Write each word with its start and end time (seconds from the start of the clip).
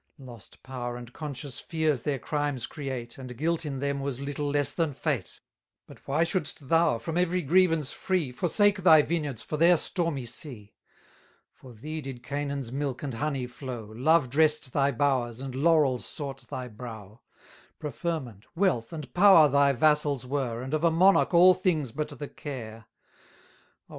Lost 0.17 0.63
power 0.63 0.97
and 0.97 1.13
conscious 1.13 1.59
fears 1.59 2.01
their 2.01 2.17
crimes 2.17 2.65
create, 2.65 3.19
And 3.19 3.37
guilt 3.37 3.67
in 3.67 3.77
them 3.77 3.99
was 3.99 4.19
little 4.19 4.49
less 4.49 4.73
than 4.73 4.93
fate; 4.93 5.39
But 5.85 6.07
why 6.07 6.23
shouldst 6.23 6.69
thou, 6.69 6.97
from 6.97 7.19
every 7.19 7.43
grievance 7.43 7.91
free, 7.93 8.31
Forsake 8.31 8.79
thy 8.81 9.03
vineyards 9.03 9.43
for 9.43 9.57
their 9.57 9.77
stormy 9.77 10.25
sea? 10.25 10.73
For 11.53 11.71
thee 11.71 12.01
did 12.01 12.23
Canaan's 12.23 12.71
milk 12.71 13.03
and 13.03 13.13
honey 13.13 13.45
flow, 13.45 13.93
Love 13.95 14.31
dress'd 14.31 14.73
thy 14.73 14.91
bowers, 14.91 15.39
and 15.39 15.53
laurels 15.53 16.03
sought 16.03 16.49
thy 16.49 16.67
brow; 16.67 17.21
880 17.77 17.77
Preferment, 17.81 18.45
wealth, 18.55 18.91
and 18.91 19.13
power 19.13 19.47
thy 19.49 19.71
vassals 19.71 20.25
were, 20.25 20.63
And 20.63 20.73
of 20.73 20.83
a 20.83 20.89
monarch 20.89 21.31
all 21.31 21.53
things 21.53 21.91
but 21.91 22.09
the 22.17 22.27
care. 22.27 22.85
Oh! 23.87 23.89